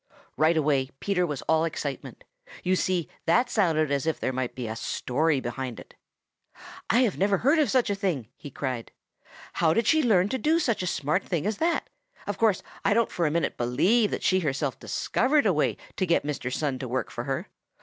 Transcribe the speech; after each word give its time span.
Right 0.35 0.57
away 0.57 0.89
Peter 0.99 1.27
was 1.27 1.43
all 1.43 1.63
excitement. 1.63 2.23
You 2.63 2.75
see, 2.75 3.07
that 3.27 3.51
sounded 3.51 3.91
as 3.91 4.07
if 4.07 4.19
there 4.19 4.33
might 4.33 4.55
be 4.55 4.67
a 4.67 4.75
story 4.75 5.39
behind 5.39 5.79
it. 5.79 5.93
"I 6.89 7.07
never 7.15 7.37
have 7.37 7.43
heard 7.43 7.59
of 7.59 7.69
such 7.69 7.91
a 7.91 7.93
thing!" 7.93 8.27
he 8.35 8.49
cried. 8.49 8.91
"How 9.53 9.75
did 9.75 9.85
she 9.85 10.01
learn 10.01 10.27
to 10.29 10.39
do 10.39 10.57
such 10.57 10.81
a 10.81 10.87
smart 10.87 11.23
thing 11.23 11.45
as 11.45 11.57
that? 11.57 11.87
Of 12.25 12.39
course 12.39 12.63
I 12.83 12.95
don't 12.95 13.11
for 13.11 13.27
a 13.27 13.31
minute 13.31 13.57
believe 13.57 14.09
that 14.09 14.23
she 14.23 14.39
herself 14.39 14.79
discovered 14.79 15.45
a 15.45 15.53
way 15.53 15.77
to 15.97 16.07
get 16.07 16.23
Mr. 16.25 16.51
Sun 16.51 16.79
to 16.79 16.87
work 16.87 17.11
for 17.11 17.25
her. 17.25 17.49